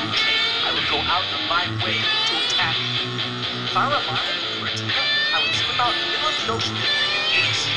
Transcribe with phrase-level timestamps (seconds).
[0.00, 3.04] you came, I would go out of my way to attack you.
[3.68, 4.96] If I were liable for attack,
[5.34, 6.88] I would swim out in the middle of the ocean and
[7.36, 7.76] eat you.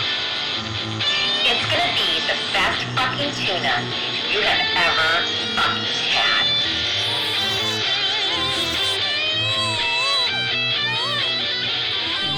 [1.43, 3.75] It's gonna be the best fucking tuna
[4.31, 5.11] you have ever
[5.59, 5.83] fucking
[6.15, 6.47] had.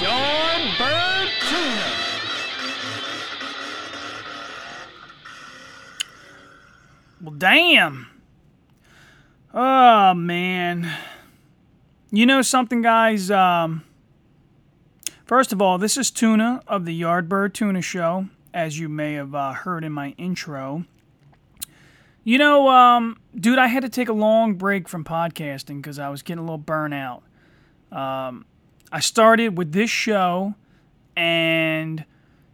[0.01, 1.89] Yardbird tuna.
[7.21, 8.14] Well, damn.
[9.57, 10.91] Oh man.
[12.11, 13.31] You know something, guys?
[13.31, 13.85] Um,
[15.25, 19.33] first of all, this is Tuna of the Yardbird Tuna Show, as you may have
[19.33, 20.83] uh, heard in my intro.
[22.25, 26.09] You know, um, dude, I had to take a long break from podcasting because I
[26.09, 27.21] was getting a little burnout.
[27.93, 28.45] Um,
[28.91, 30.55] I started with this show,
[31.15, 32.03] and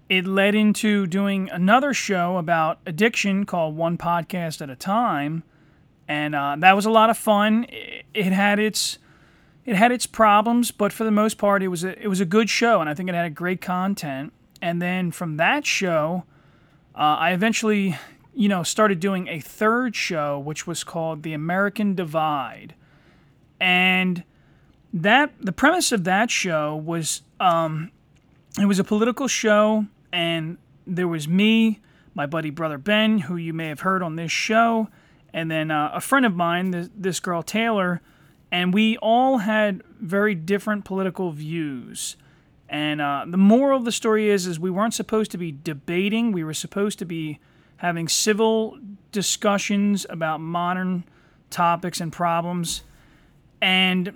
[0.08, 5.42] it led into doing another show about addiction called One Podcast at a Time,
[6.12, 7.66] and uh, that was a lot of fun.
[7.70, 8.98] It, it had its
[9.66, 12.26] it had its problems, but for the most part, it was a, it was a
[12.26, 14.34] good show, and I think it had a great content.
[14.62, 16.26] And then from that show,
[16.96, 17.96] uh, I eventually,
[18.34, 22.76] you know, started doing a third show, which was called The American Divide,
[23.62, 24.24] and
[24.92, 27.90] that the premise of that show was um,
[28.60, 31.80] it was a political show, and there was me,
[32.14, 34.90] my buddy brother Ben, who you may have heard on this show,
[35.34, 38.02] and then uh, a friend of mine, this, this girl Taylor,
[38.52, 42.18] and we all had very different political views.
[42.68, 46.32] And uh, the moral of the story is, is we weren't supposed to be debating.
[46.32, 47.40] We were supposed to be
[47.78, 48.78] having civil
[49.12, 51.04] discussions about modern
[51.50, 52.84] topics and problems.
[53.62, 54.14] And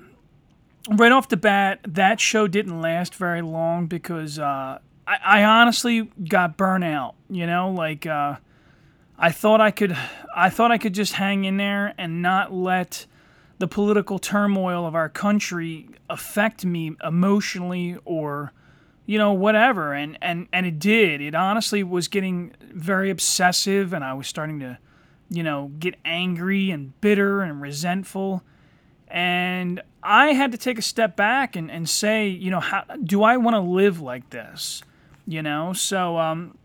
[0.90, 6.10] right off the bat, that show didn't last very long because uh, I, I, honestly
[6.28, 7.16] got burnout.
[7.30, 8.38] You know, like uh,
[9.18, 9.98] I thought I could,
[10.36, 13.06] I thought I could just hang in there and not let
[13.58, 18.52] the political turmoil of our country affect me emotionally or
[19.06, 19.94] you know whatever.
[19.94, 21.22] And and and it did.
[21.22, 24.78] It honestly was getting very obsessive and i was starting to
[25.30, 28.44] you know get angry and bitter and resentful.
[29.08, 33.24] And i had to take a step back and, and say you know how do
[33.24, 34.84] i want to live like this?
[35.26, 35.74] You know?
[35.74, 36.58] So um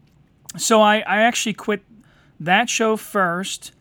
[0.56, 1.82] so i i actually quit
[2.40, 3.72] that show first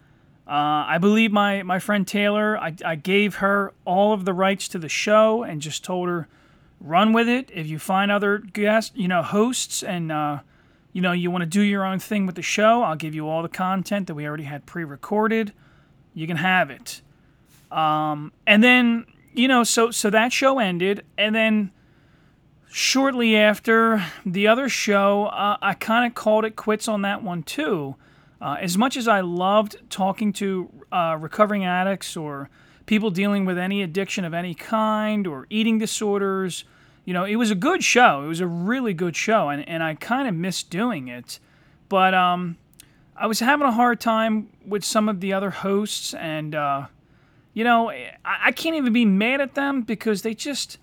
[0.50, 4.68] uh, I believe my, my friend Taylor, I, I gave her all of the rights
[4.70, 6.28] to the show and just told her,
[6.82, 7.52] run with it.
[7.54, 10.40] If you find other guests, you know, hosts, and uh,
[10.92, 13.28] you know you want to do your own thing with the show, I'll give you
[13.28, 15.54] all the content that we already had pre-recorded.
[16.16, 17.02] You can have it.
[17.72, 21.72] Um, and then you know, so so that show ended, and then
[22.72, 27.44] shortly after the other show, uh, I kind of called it quits on that one
[27.44, 27.96] too.
[28.42, 32.50] Uh, as much as I loved talking to uh, recovering addicts or
[32.86, 36.64] people dealing with any addiction of any kind or eating disorders,
[37.04, 38.24] you know, it was a good show.
[38.24, 41.40] It was a really good show, and, and I kind of missed doing it.
[41.90, 42.58] But um,
[43.16, 46.86] I was having a hard time with some of the other hosts, and, uh,
[47.54, 50.78] you know, I, I, can't even be mad at them because they just,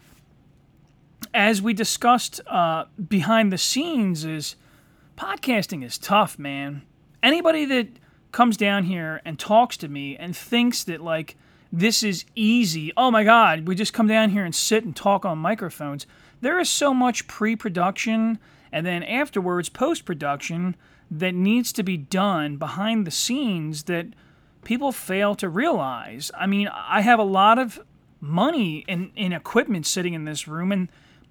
[1.32, 4.56] as we discussed uh, behind the scenes, is
[5.16, 6.82] podcasting is tough, man
[7.26, 7.88] anybody that
[8.32, 11.36] comes down here and talks to me and thinks that like
[11.72, 12.92] this is easy.
[12.96, 16.06] Oh my God, we just come down here and sit and talk on microphones.
[16.40, 18.38] There is so much pre production
[18.72, 20.76] and then afterwards post production
[21.10, 24.06] that needs to be done behind the scenes that
[24.64, 26.30] people fail to realize.
[26.36, 27.80] I mean, I have a lot of
[28.20, 30.88] money in, in equipment sitting in this room and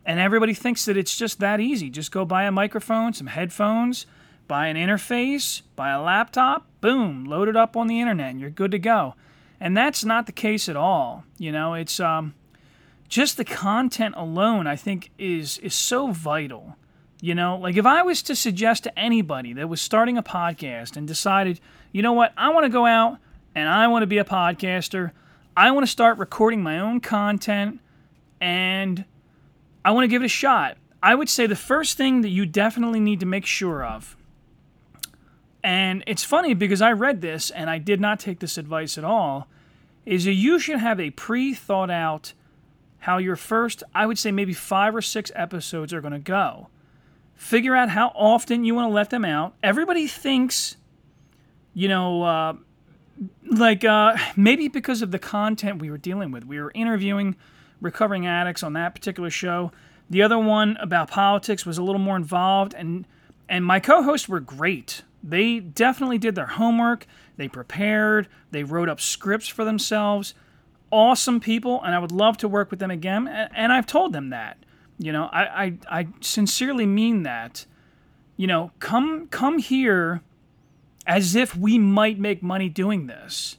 [0.07, 1.89] and everybody thinks that it's just that easy.
[1.89, 4.05] Just go buy a microphone, some headphones,
[4.47, 8.50] buy an interface, buy a laptop, boom, load it up on the internet, and you're
[8.50, 9.16] good to go.
[9.59, 11.23] And that's not the case at all.
[11.38, 12.33] You know, it's um,
[13.07, 14.67] just the content alone.
[14.67, 16.78] I think is is so vital.
[17.22, 20.97] You know, like if I was to suggest to anybody that was starting a podcast
[20.97, 21.59] and decided,
[21.91, 23.17] you know what, I want to go out
[23.55, 25.11] and I want to be a podcaster.
[25.58, 27.79] I want to start recording my own content
[28.41, 29.05] and
[29.84, 30.78] I want to give it a shot.
[31.02, 34.17] I would say the first thing that you definitely need to make sure of
[35.66, 39.03] and it's funny because I read this and I did not take this advice at
[39.03, 39.47] all.
[40.06, 42.34] Is that you should have a pre thought out
[43.00, 46.67] how your first, I would say maybe five or six episodes are going to go.
[47.34, 49.56] Figure out how often you want to let them out.
[49.64, 50.78] Everybody thinks,
[51.73, 52.53] you know, uh,
[53.50, 56.46] like uh, maybe because of the content we were dealing with.
[56.46, 57.35] We were interviewing
[57.82, 59.72] recovering addicts on that particular show.
[60.11, 63.08] The other one about politics was a little more involved, and
[63.50, 65.02] and my co-hosts were great.
[65.27, 67.07] They definitely did their homework.
[67.35, 68.27] They prepared.
[68.51, 70.35] They wrote up scripts for themselves.
[70.91, 73.27] awesome people, and I would love to work with them again.
[73.27, 74.57] And, I've told them that.
[74.99, 77.66] You know, I, I, I sincerely mean that.
[78.37, 80.22] You know, come come here
[81.07, 83.57] as if we might make money doing this.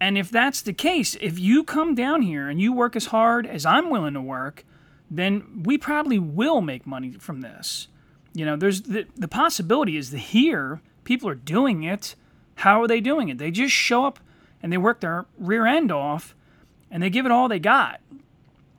[0.00, 3.46] And if that's the case, if you come down here and you work as hard
[3.46, 4.64] as I'm willing to work,
[5.10, 7.88] then we probably will make money from this.
[8.34, 12.14] You know, there's the, the possibility is that here people are doing it.
[12.56, 13.38] How are they doing it?
[13.38, 14.18] They just show up
[14.62, 16.36] and they work their rear end off
[16.90, 18.02] and they give it all they got.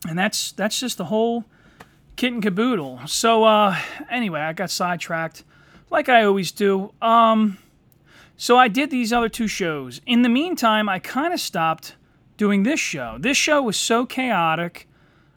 [0.07, 1.45] And that's that's just the whole
[2.17, 2.99] kit and caboodle.
[3.07, 3.75] So uh
[4.11, 5.43] anyway, I got sidetracked
[5.89, 6.93] like I always do.
[7.01, 7.57] Um
[8.37, 9.99] so I did these other two shows.
[10.05, 11.95] In the meantime, I kind of stopped
[12.37, 13.17] doing this show.
[13.19, 14.87] This show was so chaotic.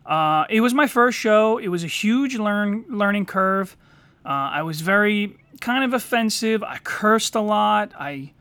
[0.04, 1.58] Uh, it was my first show.
[1.58, 3.76] It was a huge learn learning curve.
[4.24, 4.28] Uh,
[4.58, 6.62] I was very kind of offensive.
[6.62, 7.92] I cursed a lot.
[7.98, 8.32] I,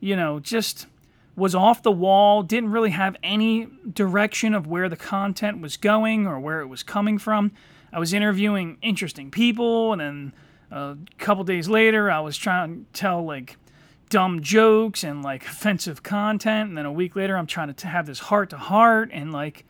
[0.00, 0.86] you know, just
[1.36, 2.42] was off the wall.
[2.42, 6.82] Didn't really have any direction of where the content was going or where it was
[6.82, 7.52] coming from.
[7.92, 10.32] I was interviewing interesting people, and then
[10.70, 13.56] a couple days later, I was trying to tell like
[14.10, 18.06] dumb jokes and like offensive content and then a week later i'm trying to have
[18.06, 19.64] this heart to heart and like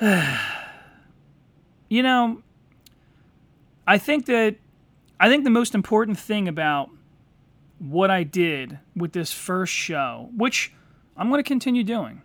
[1.88, 2.42] you know
[3.86, 4.56] i think that
[5.20, 6.90] i think the most important thing about
[7.78, 10.72] what i did with this first show which
[11.16, 12.22] i'm going to continue doing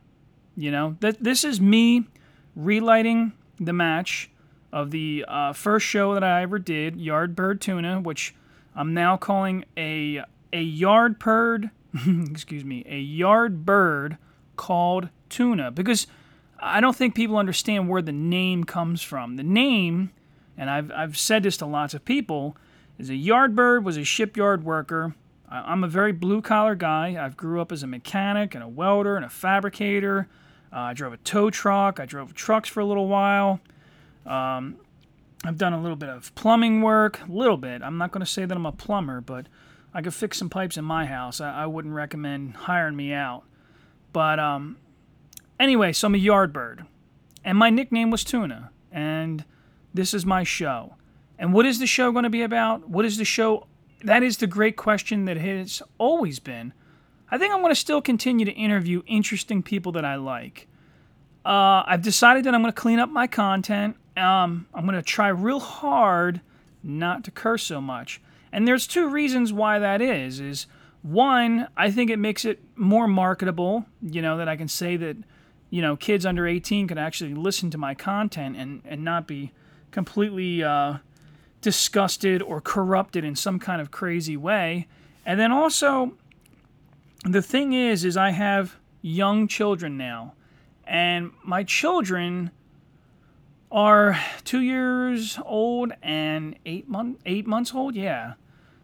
[0.56, 2.06] you know that this is me
[2.56, 4.30] relighting the match
[4.74, 8.34] of the uh, first show that i ever did yardbird tuna which
[8.76, 10.24] i'm now calling a
[10.54, 11.70] a yard bird,
[12.30, 14.18] excuse me, a yard bird
[14.56, 16.08] called tuna because
[16.60, 19.36] I don't think people understand where the name comes from.
[19.36, 20.12] The name,
[20.58, 22.56] and I've, I've said this to lots of people,
[23.02, 25.16] is a yard bird was a shipyard worker.
[25.50, 27.18] I'm a very blue collar guy.
[27.20, 30.30] I grew up as a mechanic and a welder and a fabricator.
[30.72, 32.00] Uh, I drove a tow truck.
[32.00, 33.60] I drove trucks for a little while.
[34.26, 34.78] Um,
[35.44, 37.82] I've done a little bit of plumbing work, a little bit.
[37.82, 39.48] I'm not going to say that I'm a plumber, but
[39.94, 41.42] I could fix some pipes in my house.
[41.42, 43.44] I, I wouldn't recommend hiring me out.
[44.14, 44.78] But um,
[45.60, 46.86] anyway, so I'm a yard bird.
[47.44, 48.70] And my nickname was Tuna.
[48.92, 49.44] And
[49.94, 50.94] this is my show.
[51.42, 52.88] And what is the show going to be about?
[52.88, 53.66] What is the show?
[54.04, 56.72] That is the great question that has always been.
[57.32, 60.68] I think I'm going to still continue to interview interesting people that I like.
[61.44, 63.98] Uh, I've decided that I'm going to clean up my content.
[64.16, 66.42] Um, I'm going to try real hard
[66.84, 68.22] not to curse so much.
[68.52, 70.40] And there's two reasons why that is.
[70.40, 70.68] Is
[71.02, 75.18] one, I think it makes it more marketable, you know, that I can say that,
[75.72, 79.54] you know, kids under 18 can actually listen to my content and, and not be
[79.90, 80.98] completely uh,
[81.62, 84.88] disgusted or corrupted in some kind of crazy way.
[85.26, 86.14] And then also,
[87.24, 90.34] the thing is, is I have young children now,
[90.86, 92.52] and my children
[93.72, 97.96] are two years old and eight month eight months old.
[97.96, 98.34] Yeah,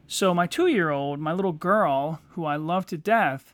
[0.08, 3.54] so my two year old, my little girl, who I love to death,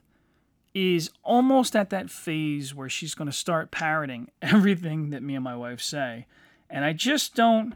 [0.72, 5.44] is almost at that phase where she's going to start parroting everything that me and
[5.44, 6.26] my wife say.
[6.70, 7.74] And I just don't,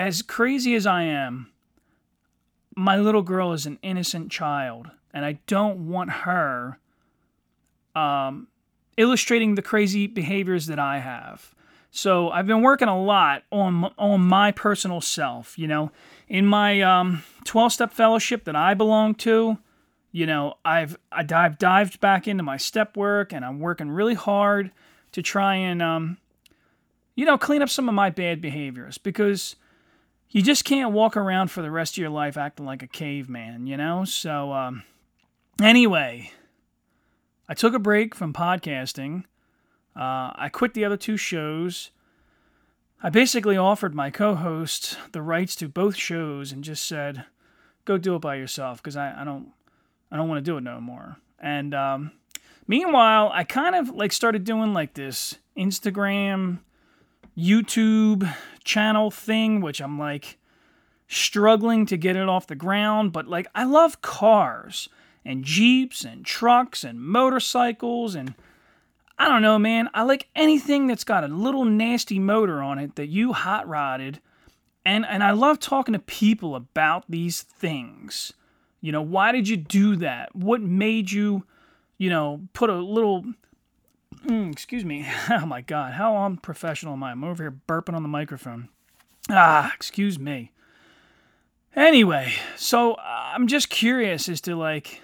[0.00, 1.50] as crazy as I am,
[2.74, 4.90] my little girl is an innocent child.
[5.12, 6.78] And I don't want her
[7.94, 8.48] um,
[8.96, 11.54] illustrating the crazy behaviors that I have.
[11.90, 15.58] So I've been working a lot on on my personal self.
[15.58, 15.90] You know,
[16.28, 19.58] in my um, 12 step fellowship that I belong to,
[20.12, 24.14] you know, I've I dive dived back into my step work and I'm working really
[24.14, 24.70] hard
[25.12, 26.18] to try and um,
[27.16, 29.56] you know clean up some of my bad behaviors because
[30.30, 33.66] you just can't walk around for the rest of your life acting like a caveman,
[33.66, 34.04] you know.
[34.04, 34.84] So um,
[35.60, 36.32] anyway,
[37.48, 39.24] I took a break from podcasting.
[39.96, 41.90] Uh, I quit the other two shows.
[43.02, 47.24] I basically offered my co host the rights to both shows and just said,
[47.84, 49.48] go do it by yourself because I, I don't
[50.12, 51.16] I don't want to do it no more.
[51.40, 52.12] And um,
[52.68, 56.58] meanwhile, I kind of like started doing like this Instagram,
[57.40, 58.32] YouTube
[58.64, 60.38] channel thing, which I'm like
[61.08, 63.12] struggling to get it off the ground.
[63.12, 64.88] But like, I love cars
[65.24, 68.34] and Jeeps and trucks and motorcycles and
[69.18, 69.90] I don't know, man.
[69.92, 74.18] I like anything that's got a little nasty motor on it that you hot rodded.
[74.86, 78.32] And and I love talking to people about these things.
[78.80, 80.34] You know, why did you do that?
[80.34, 81.44] What made you,
[81.98, 83.26] you know, put a little
[84.26, 85.08] mm, excuse me.
[85.30, 87.12] Oh my god, how unprofessional am I?
[87.12, 88.68] I'm over here burping on the microphone.
[89.28, 90.52] Ah, excuse me.
[91.76, 95.00] Anyway, so I'm just curious as to like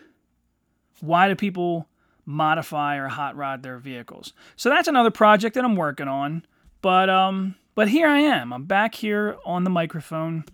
[1.01, 1.87] why do people
[2.25, 4.33] modify or hot rod their vehicles.
[4.57, 6.45] So that's another project that I'm working on.
[6.83, 8.53] But um, but here I am.
[8.53, 10.45] I'm back here on the microphone,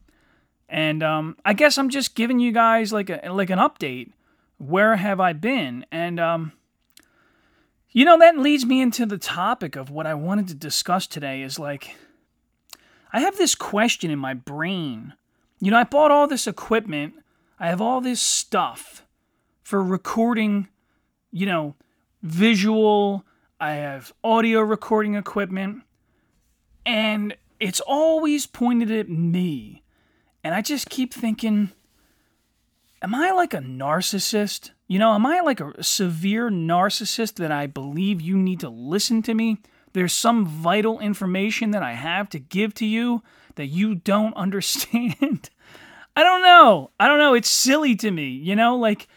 [0.69, 4.12] and um, I guess I'm just giving you guys like a like an update.
[4.59, 5.85] Where have I been?
[5.90, 6.52] And um,
[7.93, 11.43] you know that leads me into the topic of what I wanted to discuss today.
[11.43, 11.97] Is like
[13.13, 15.15] I have this question in my brain.
[15.61, 17.15] You know, I bought all this equipment.
[17.61, 19.05] I have all this stuff
[19.63, 20.69] for recording
[21.33, 21.75] you know,
[22.23, 23.25] visual,
[23.59, 25.83] I have audio recording equipment,
[26.85, 29.83] and it's always pointed at me.
[30.45, 31.71] And I just keep thinking,
[33.01, 34.71] am I like a narcissist?
[34.93, 39.23] You know, am I like a severe narcissist that I believe you need to listen
[39.23, 39.57] to me?
[39.95, 43.23] There's some vital information that I have to give to you
[43.55, 45.49] that you don't understand.
[46.15, 46.91] I don't know.
[47.01, 47.33] I don't know.
[47.33, 48.77] It's silly to me, you know?
[48.77, 49.09] Like,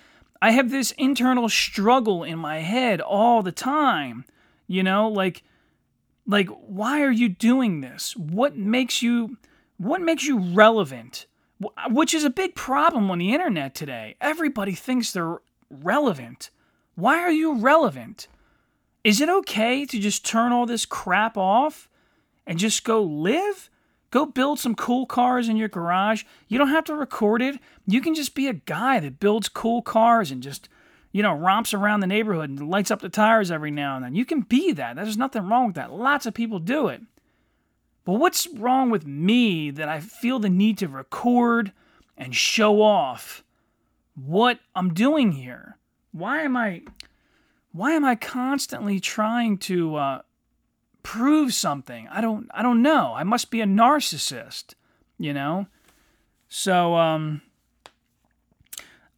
[0.42, 4.24] I have this internal struggle in my head all the time.
[4.68, 5.44] You know, like
[6.26, 8.16] like why are you doing this?
[8.16, 9.36] What makes you
[9.76, 11.26] what makes you relevant?
[11.90, 14.16] Which is a big problem on the internet today.
[14.22, 16.50] Everybody thinks they're relevant.
[16.96, 18.28] Why are you relevant?
[19.04, 21.88] Is it okay to just turn all this crap off
[22.48, 23.70] and just go live?
[24.12, 26.24] Go build some cool cars in your garage.
[26.48, 27.60] You don't have to record it.
[27.86, 30.70] You can just be a guy that builds cool cars and just,
[31.12, 34.16] you know, romps around the neighborhood and lights up the tires every now and then.
[34.16, 34.96] You can be that.
[34.96, 35.92] There's nothing wrong with that.
[35.92, 37.02] Lots of people do it.
[38.06, 41.74] But what's wrong with me that I feel the need to record
[42.18, 43.44] and show off
[44.16, 45.78] what I'm doing here?
[46.12, 46.84] Why am I
[47.72, 50.22] why am I constantly trying to uh,
[51.06, 52.08] prove something.
[52.10, 53.14] I don't I don't know.
[53.16, 54.74] I must be a narcissist,
[55.20, 55.68] you know?
[56.50, 57.44] So um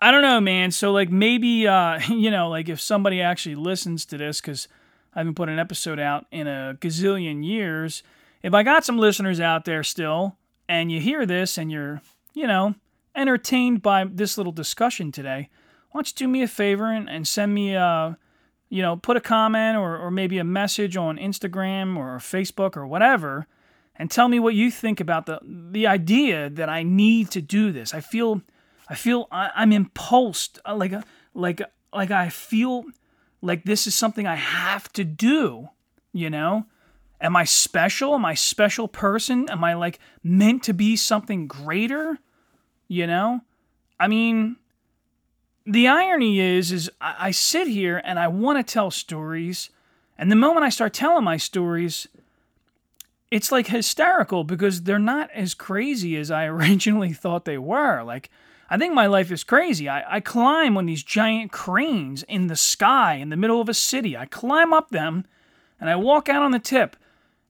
[0.02, 0.72] I don't know, man.
[0.72, 4.68] So like maybe uh you know, like if somebody actually listens to this cuz
[5.16, 8.04] I haven't put an episode out in a gazillion years,
[8.44, 10.36] if I got some listeners out there still
[10.68, 12.02] and you hear this and you're,
[12.34, 12.76] you know,
[13.18, 15.50] entertained by this little discussion today,
[15.92, 18.18] why don't you do me a favor and, and send me a,
[18.70, 22.86] you know, put a comment or, or maybe a message on Instagram or Facebook or
[22.86, 23.48] whatever
[23.98, 27.72] and tell me what you think about the the idea that I need to do
[27.72, 27.94] this.
[27.94, 28.42] I feel
[28.88, 30.94] I feel I, I'm impulsed uh, like
[31.34, 31.62] like
[31.94, 32.86] like I feel
[33.42, 35.70] like this is something I have to do,
[36.14, 36.66] you know?
[37.20, 38.14] Am I special?
[38.14, 39.50] Am I special person?
[39.50, 42.20] Am I like meant to be something greater?
[42.88, 43.42] You know?
[44.00, 44.58] I mean,
[45.66, 49.70] the irony is is I, I sit here and I want to tell stories,
[50.18, 52.08] and the moment I start telling my stories,
[53.30, 58.04] it's like hysterical because they're not as crazy as I originally thought they were.
[58.04, 58.30] Like
[58.70, 59.88] I think my life is crazy.
[59.88, 63.74] I, I climb on these giant cranes in the sky in the middle of a
[63.74, 64.18] city.
[64.18, 65.26] I climb up them
[65.80, 66.96] and I walk out on the tip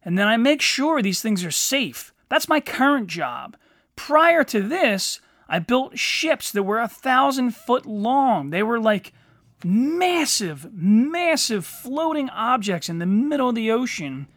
[0.03, 2.13] and then I make sure these things are safe.
[2.29, 3.58] That's my current job.
[3.96, 8.50] Prior to this, I built ships that were a thousand foot long.
[8.50, 9.13] They were like
[9.63, 14.27] massive, massive floating objects in the middle of the ocean.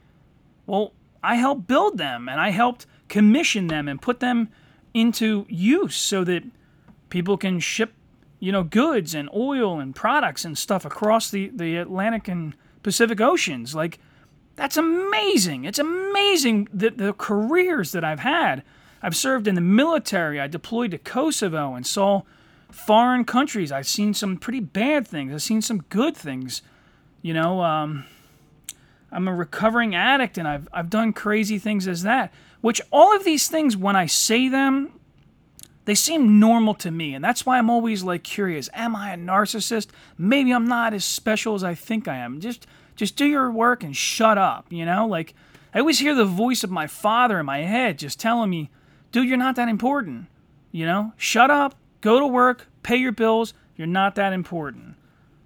[0.66, 4.48] Well, I helped build them and I helped commission them and put them
[4.94, 6.44] into use so that
[7.10, 7.92] people can ship,
[8.38, 13.20] you know, goods and oil and products and stuff across the, the Atlantic and Pacific
[13.20, 13.74] Oceans.
[13.74, 13.98] Like,
[14.56, 15.64] that's amazing.
[15.64, 18.62] It's amazing that the careers that I've had.
[19.02, 20.40] I've served in the military.
[20.40, 22.22] I deployed to Kosovo and saw
[22.70, 23.72] foreign countries.
[23.72, 25.32] I've seen some pretty bad things.
[25.32, 26.62] I've seen some good things.
[27.22, 28.04] You know, um,
[29.12, 32.32] I'm a recovering addict and I've, I've done crazy things as that.
[32.60, 34.92] Which all of these things, when I say them,
[35.86, 37.14] they seem normal to me.
[37.14, 38.68] And that's why I'm always like curious.
[38.74, 39.88] Am I a narcissist?
[40.18, 42.40] Maybe I'm not as special as I think I am.
[42.40, 42.66] Just
[42.96, 45.06] just do your work and shut up, you know?
[45.06, 45.34] Like
[45.72, 48.70] I always hear the voice of my father in my head just telling me,
[49.12, 50.26] dude, you're not that important.
[50.72, 53.54] You know, shut up, go to work, pay your bills.
[53.76, 54.94] You're not that important.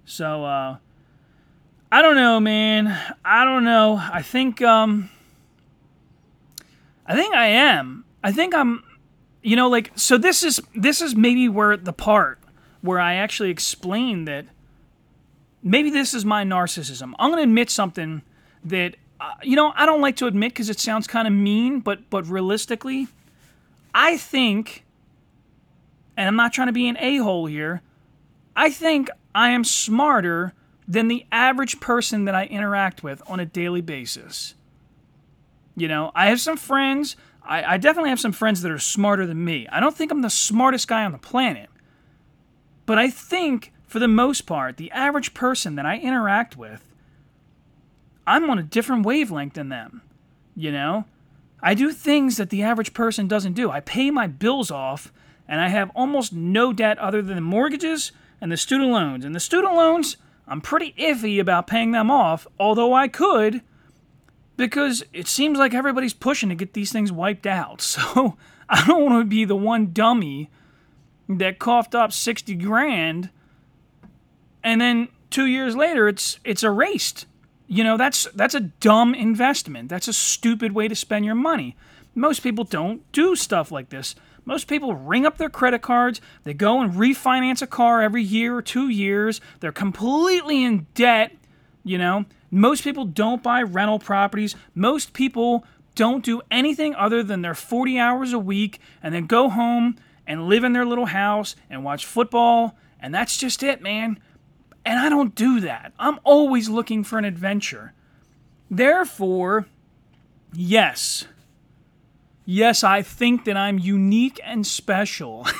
[0.05, 0.77] So, uh,
[1.91, 2.97] I don't know, man.
[3.23, 3.95] I don't know.
[3.95, 5.09] I think, um,
[7.05, 8.05] I think I am.
[8.23, 8.83] I think I'm,
[9.41, 12.39] you know, like, so this is, this is maybe where the part
[12.81, 14.45] where I actually explain that
[15.63, 17.13] maybe this is my narcissism.
[17.17, 18.21] I'm going to admit something
[18.63, 21.79] that, uh, you know, I don't like to admit because it sounds kind of mean,
[21.79, 23.07] but, but realistically,
[23.95, 24.83] I think,
[26.17, 27.81] and I'm not trying to be an a hole here,
[28.53, 30.53] I think I am smarter
[30.85, 34.53] than the average person that I interact with on a daily basis.
[35.77, 39.25] You know, I have some friends, I, I, definitely have some friends that are smarter
[39.25, 39.67] than me.
[39.71, 41.69] I don't think I'm the smartest guy on the planet.
[42.85, 46.93] But I think for the most part, the average person that I interact with,
[48.27, 50.01] I'm on a different wavelength than them.
[50.55, 51.05] You know?
[51.65, 53.71] I do things that the average person doesn't do.
[53.71, 55.11] I pay my bills off
[55.47, 59.25] and I have almost no debt other than the mortgages and the student loans.
[59.25, 60.17] And the student loans,
[60.47, 63.63] I'm pretty iffy about paying them off, although I could
[64.57, 67.81] because it seems like everybody's pushing to get these things wiped out.
[68.05, 68.37] So
[68.69, 70.51] I don't want to be the one dummy
[71.27, 73.31] that coughed up 60 grand
[74.63, 77.25] and then 2 years later it's it's erased.
[77.67, 79.89] You know, that's that's a dumb investment.
[79.89, 81.75] That's a stupid way to spend your money.
[82.13, 84.15] Most people don't do stuff like this.
[84.45, 88.55] Most people ring up their credit cards, they go and refinance a car every year
[88.55, 89.41] or 2 years.
[89.59, 91.35] They're completely in debt,
[91.83, 92.25] you know.
[92.51, 94.55] Most people don't buy rental properties.
[94.75, 99.49] Most people don't do anything other than their 40 hours a week and then go
[99.49, 99.95] home
[100.27, 102.77] and live in their little house and watch football.
[102.99, 104.19] And that's just it, man.
[104.85, 105.93] And I don't do that.
[105.97, 107.93] I'm always looking for an adventure.
[108.69, 109.65] Therefore,
[110.53, 111.25] yes.
[112.45, 115.47] Yes, I think that I'm unique and special.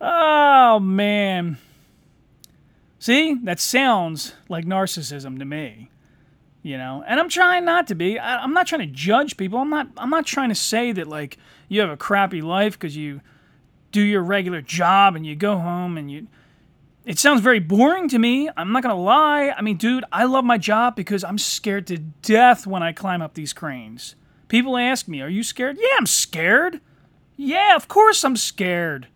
[0.00, 1.58] oh, man.
[2.98, 5.90] See, that sounds like narcissism to me.
[6.64, 8.18] You know, and I'm trying not to be.
[8.18, 9.60] I, I'm not trying to judge people.
[9.60, 9.86] I'm not.
[9.96, 11.38] I'm not trying to say that like
[11.68, 13.20] you have a crappy life because you
[13.92, 16.26] do your regular job and you go home and you.
[17.04, 18.50] It sounds very boring to me.
[18.56, 19.54] I'm not gonna lie.
[19.56, 23.22] I mean, dude, I love my job because I'm scared to death when I climb
[23.22, 24.16] up these cranes.
[24.48, 26.80] People ask me, "Are you scared?" Yeah, I'm scared.
[27.36, 29.08] Yeah, of course I'm scared.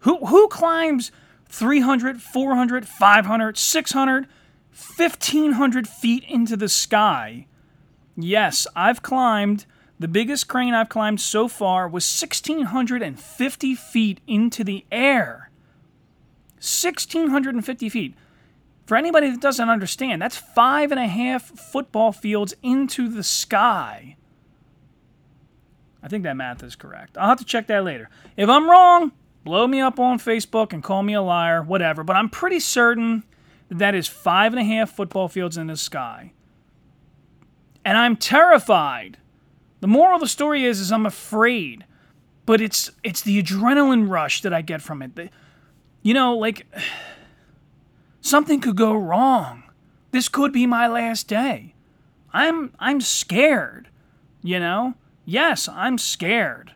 [0.00, 1.12] Who who climbs
[1.50, 4.26] 300, 400, 500, 600,
[4.70, 7.46] 1500 feet into the sky.
[8.16, 9.66] Yes, I've climbed.
[10.00, 15.50] The biggest crane I've climbed so far was 1650 feet into the air.
[16.54, 18.14] 1650 feet.
[18.86, 24.16] For anybody that doesn't understand, that's five and a half football fields into the sky.
[26.02, 27.18] I think that math is correct.
[27.18, 28.08] I'll have to check that later.
[28.38, 29.12] If I'm wrong,
[29.44, 32.02] blow me up on Facebook and call me a liar, whatever.
[32.02, 33.22] But I'm pretty certain
[33.68, 36.32] that, is five and a half football fields in the sky.
[37.84, 39.18] And I'm terrified.
[39.80, 41.84] The moral of the story is, is I'm afraid.
[42.46, 45.14] But it's it's the adrenaline rush that I get from it.
[45.14, 45.30] The,
[46.02, 46.66] you know, like
[48.20, 49.64] something could go wrong.
[50.10, 51.74] This could be my last day.
[52.32, 53.88] I'm I'm scared.
[54.42, 54.94] You know?
[55.24, 56.72] Yes, I'm scared.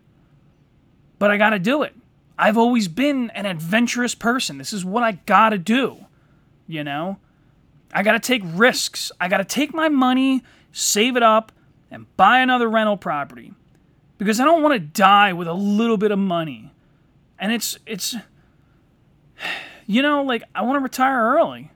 [1.18, 1.94] But I got to do it.
[2.38, 4.58] I've always been an adventurous person.
[4.58, 6.06] This is what I gotta do.
[6.66, 7.18] You know?
[7.92, 9.12] I gotta take risks.
[9.20, 11.52] I gotta take my money, save it up,
[11.94, 13.52] and buy another rental property.
[14.18, 16.72] Because I don't want to die with a little bit of money.
[17.38, 18.14] And it's, it's,
[19.86, 21.70] you know, like I want to retire early.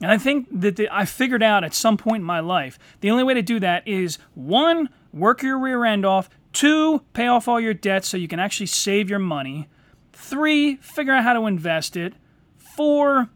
[0.00, 3.10] And I think that the, I figured out at some point in my life the
[3.10, 7.48] only way to do that is one, work your rear end off, two, pay off
[7.48, 9.68] all your debts so you can actually save your money,
[10.14, 12.14] Three, figure out how to invest it.
[12.56, 13.28] Four,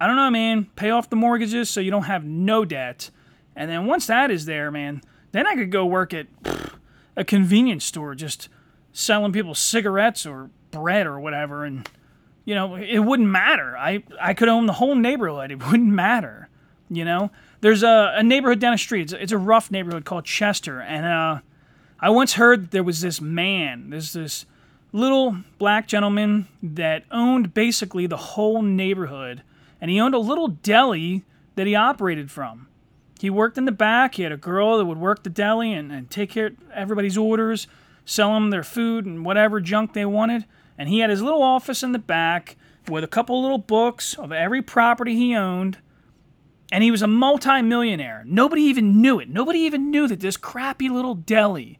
[0.00, 3.10] I don't know, man, pay off the mortgages so you don't have no debt.
[3.56, 6.26] And then once that is there, man, then I could go work at
[7.16, 8.48] a convenience store just
[8.92, 11.88] selling people cigarettes or bread or whatever and
[12.48, 13.76] you know, it wouldn't matter.
[13.76, 15.50] I I could own the whole neighborhood.
[15.50, 16.48] It wouldn't matter.
[16.88, 17.30] You know,
[17.60, 19.02] there's a, a neighborhood down the street.
[19.02, 21.40] It's, it's a rough neighborhood called Chester, and uh,
[22.00, 23.90] I once heard there was this man.
[23.90, 24.46] There's this
[24.92, 29.42] little black gentleman that owned basically the whole neighborhood,
[29.78, 31.24] and he owned a little deli
[31.56, 32.68] that he operated from.
[33.18, 34.14] He worked in the back.
[34.14, 37.66] He had a girl that would work the deli and, and take care everybody's orders,
[38.04, 40.44] sell them their food and whatever junk they wanted.
[40.76, 42.56] And he had his little office in the back
[42.88, 45.78] with a couple little books of every property he owned.
[46.70, 48.22] And he was a multimillionaire.
[48.26, 49.28] Nobody even knew it.
[49.28, 51.78] Nobody even knew that this crappy little deli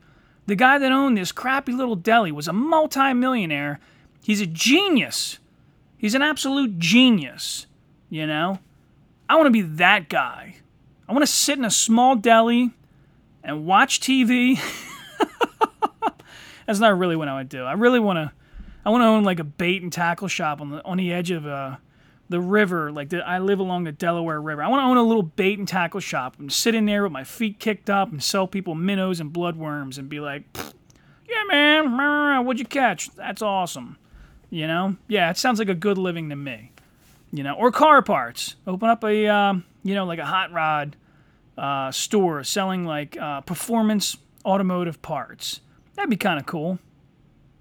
[0.48, 3.80] the guy that owned this crappy little deli was a multimillionaire.
[4.22, 5.38] He's a genius.
[5.98, 7.66] He's an absolute genius,
[8.08, 8.58] you know?
[9.28, 10.56] I want to be that guy.
[11.08, 12.70] I want to sit in a small deli
[13.42, 14.60] and watch TV.
[16.66, 17.64] That's not really what I would do.
[17.64, 18.32] I really want to
[18.84, 21.30] I want to own like a bait and tackle shop on the on the edge
[21.30, 21.80] of a
[22.28, 24.62] the river, like the, I live along the Delaware River.
[24.62, 27.12] I want to own a little bait and tackle shop and sit in there with
[27.12, 30.42] my feet kicked up and sell people minnows and bloodworms and be like,
[31.26, 33.10] yeah, man, what'd you catch?
[33.14, 33.96] That's awesome.
[34.50, 34.96] You know?
[35.08, 36.72] Yeah, it sounds like a good living to me.
[37.30, 38.56] You know, or car parts.
[38.66, 40.96] Open up a, um, you know, like a hot rod
[41.56, 45.60] uh, store selling like uh, performance automotive parts.
[45.94, 46.78] That'd be kind of cool.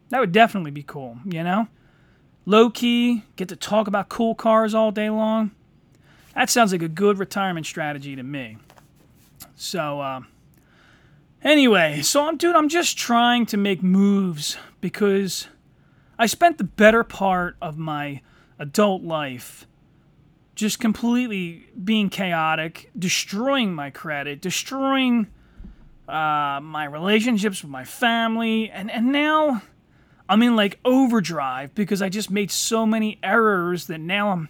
[0.09, 1.67] That would definitely be cool, you know?
[2.45, 5.51] Low key, get to talk about cool cars all day long.
[6.33, 8.57] That sounds like a good retirement strategy to me.
[9.55, 10.21] So, uh,
[11.43, 15.47] anyway, so I'm, dude, I'm just trying to make moves because
[16.17, 18.21] I spent the better part of my
[18.59, 19.65] adult life
[20.57, 25.27] just completely being chaotic, destroying my credit, destroying
[26.09, 29.61] uh, my relationships with my family, and, and now
[30.27, 34.49] I'm in like overdrive because I just made so many errors that now I'm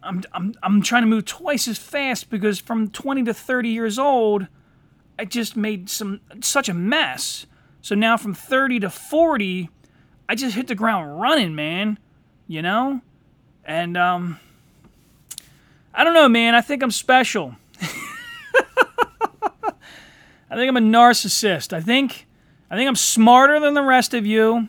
[0.00, 3.98] I'm I'm I'm trying to move twice as fast because from 20 to 30 years
[3.98, 4.46] old,
[5.18, 7.46] I just made some such a mess.
[7.80, 9.70] So now from 30 to 40,
[10.28, 11.98] I just hit the ground running, man.
[12.46, 13.00] You know?
[13.64, 14.38] And um
[15.94, 16.54] I don't know, man.
[16.54, 17.56] I think I'm special.
[20.50, 21.72] I think I'm a narcissist.
[21.72, 22.26] I think
[22.70, 24.68] I think I'm smarter than the rest of you.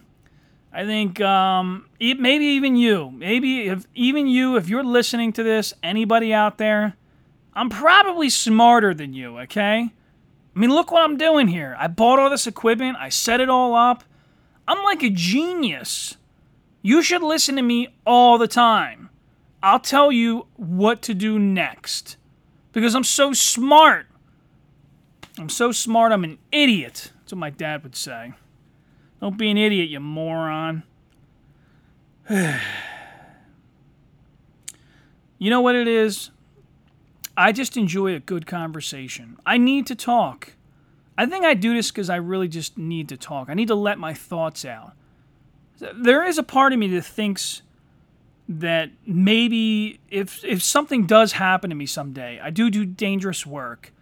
[0.74, 5.74] I think um, maybe even you, maybe if even you, if you're listening to this,
[5.84, 6.96] anybody out there,
[7.54, 9.40] I'm probably smarter than you.
[9.42, 9.92] Okay.
[10.56, 11.76] I mean, look what I'm doing here.
[11.80, 12.98] I bought all this equipment.
[13.00, 14.04] I set it all up.
[14.68, 16.18] I'm like a genius.
[16.82, 19.10] You should listen to me all the time.
[19.64, 22.18] I'll tell you what to do next
[22.74, 24.08] because I'm so smart.
[25.40, 27.14] I'm so smart, I'm an idiot.
[27.20, 28.34] That's what my dad would say.
[29.22, 30.84] Don't be an idiot, you moron.
[32.30, 32.50] you
[35.50, 36.30] know what it is?
[37.38, 39.38] I just enjoy a good conversation.
[39.46, 40.56] I need to talk.
[41.18, 43.50] I think I do this because I really just need to talk.
[43.50, 44.92] I need to let my thoughts out.
[45.80, 47.62] There is a part of me that thinks
[48.48, 53.94] that maybe if if something does happen to me someday, I do do dangerous work.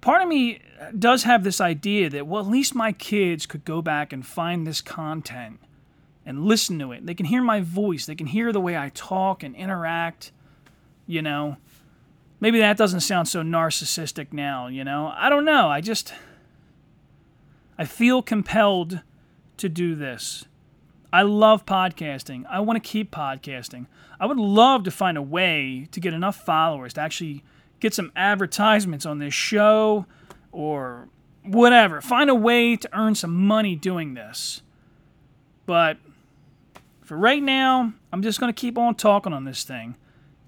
[0.00, 0.60] Part of me
[0.98, 4.66] does have this idea that well, at least my kids could go back and find
[4.66, 5.60] this content
[6.26, 7.04] and listen to it.
[7.04, 8.06] They can hear my voice.
[8.06, 10.32] They can hear the way I talk and interact.
[11.06, 11.58] You know,
[12.40, 14.68] maybe that doesn't sound so narcissistic now.
[14.68, 15.68] You know, I don't know.
[15.68, 16.14] I just
[17.76, 19.00] I feel compelled
[19.58, 20.46] to do this
[21.14, 22.44] I love podcasting.
[22.50, 23.86] I want to keep podcasting.
[24.18, 27.44] I would love to find a way to get enough followers to actually
[27.78, 30.06] get some advertisements on this show
[30.50, 31.08] or
[31.44, 32.00] whatever.
[32.00, 34.62] Find a way to earn some money doing this.
[35.66, 35.98] But
[37.02, 39.94] for right now, I'm just going to keep on talking on this thing.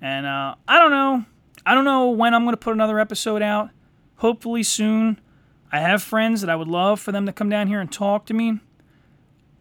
[0.02, 1.26] And uh, I don't know.
[1.64, 3.70] I don't know when I'm going to put another episode out.
[4.16, 5.20] Hopefully soon.
[5.70, 8.26] I have friends that I would love for them to come down here and talk
[8.26, 8.58] to me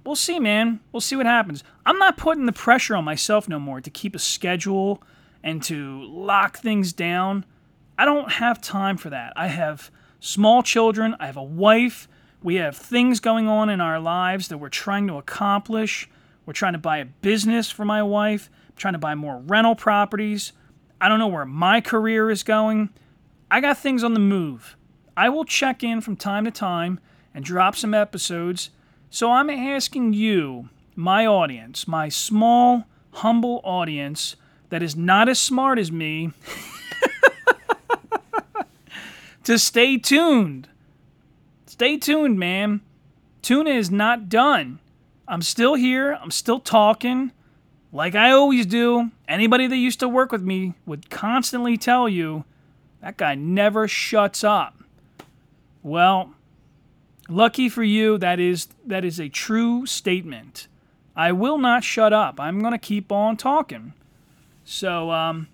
[0.05, 0.79] we'll see, man.
[0.91, 1.63] We'll see what happens.
[1.85, 5.01] I'm not putting the pressure on myself no more to keep a schedule
[5.43, 7.45] and to lock things down.
[7.97, 9.33] I don't have time for that.
[9.35, 12.07] I have small children, I have a wife,
[12.41, 16.09] we have things going on in our lives that we're trying to accomplish.
[16.45, 19.75] We're trying to buy a business for my wife, I'm trying to buy more rental
[19.75, 20.51] properties.
[21.01, 22.89] I don't know where my career is going.
[23.51, 24.77] I got things on the move.
[25.17, 26.99] I will check in from time to time
[27.33, 28.69] and drop some episodes
[29.09, 34.35] so I'm asking you, my audience, my small, humble audience
[34.69, 36.31] that is not as smart as me,
[39.43, 40.67] to stay tuned.
[41.65, 42.81] Stay tuned, man.
[43.41, 44.79] Tuna is not done.
[45.27, 46.13] I'm still here.
[46.21, 47.31] I'm still talking
[47.95, 49.11] like I always do.
[49.27, 52.43] Anybody that used to work with me would constantly tell you
[53.01, 54.75] that guy never shuts up.
[55.81, 56.34] Well,
[57.27, 60.67] Lucky for you, that is that is a true statement.
[61.15, 62.39] I will not shut up.
[62.39, 63.93] I'm to keep on talking.
[64.65, 65.47] So, um,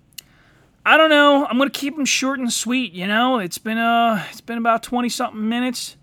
[0.84, 1.46] I don't know.
[1.46, 3.38] I'm to keep them short and sweet, you know?
[3.38, 5.96] It's been uh it's been about 20 something minutes.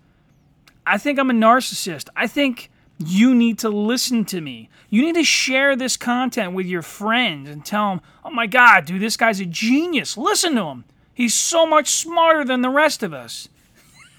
[0.86, 2.08] I think I'm a narcissist.
[2.16, 4.70] I think you need to listen to me.
[4.88, 8.86] You need to share this content with your friends and tell them, "Oh my god,
[8.86, 10.16] dude, this guy's a genius.
[10.16, 10.84] Listen to him.
[11.14, 13.48] He's so much smarter than the rest of us."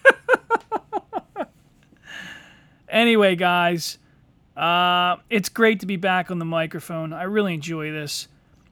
[2.92, 3.98] Anyway, guys,
[4.58, 7.14] uh, it's great to be back on the microphone.
[7.14, 8.28] I really enjoy this.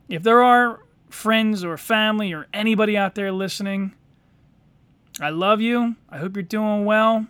[0.10, 3.94] If there are friends or family or anybody out there listening,
[5.22, 5.96] I love you.
[6.10, 7.28] I hope you're doing well.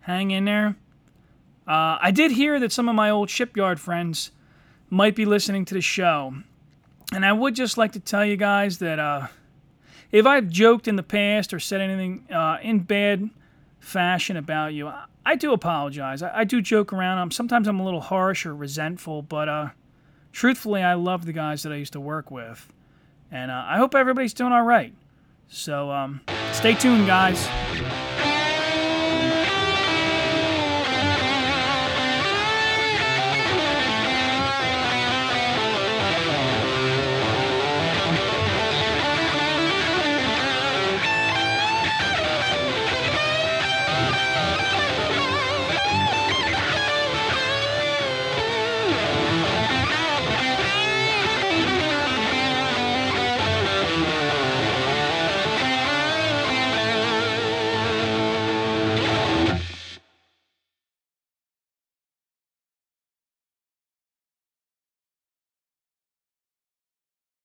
[0.00, 0.76] Hang in there.
[1.66, 4.32] Uh, I did hear that some of my old shipyard friends
[4.90, 6.34] might be listening to the show.
[7.14, 9.28] And I would just like to tell you guys that uh,
[10.10, 13.30] if I've joked in the past or said anything uh, in bad
[13.80, 14.92] fashion about you,
[15.24, 16.22] I do apologize.
[16.22, 17.18] I, I do joke around.
[17.18, 19.68] I'm, sometimes I'm a little harsh or resentful, but uh,
[20.32, 22.72] truthfully, I love the guys that I used to work with.
[23.30, 24.92] And uh, I hope everybody's doing all right.
[25.48, 26.20] So um,
[26.52, 27.46] stay tuned, guys.